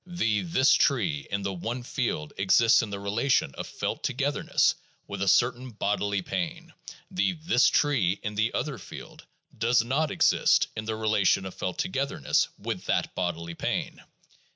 The 0.07 0.41
"this 0.41 0.73
tree" 0.73 1.27
in 1.29 1.43
the 1.43 1.53
one 1.53 1.83
field 1.83 2.33
exists 2.35 2.81
in 2.81 2.89
the 2.89 2.99
relation 2.99 3.53
of 3.53 3.67
felt 3.67 4.01
togetherness 4.03 4.73
with 5.05 5.21
a 5.21 5.27
certain 5.27 5.69
bodily 5.69 6.23
pain; 6.23 6.73
the 7.11 7.33
"this 7.33 7.67
tree 7.67 8.13
''in 8.23 8.33
the 8.33 8.51
other 8.55 8.79
field 8.79 9.27
does 9.55 9.83
not 9.83 10.09
exist 10.09 10.69
in 10.75 10.85
the 10.85 10.95
relation 10.95 11.45
of 11.45 11.53
felt 11.53 11.77
together 11.77 12.19
ness 12.19 12.47
with 12.57 12.85
that 12.85 13.13
bodily 13.13 13.53
pain. 13.53 14.01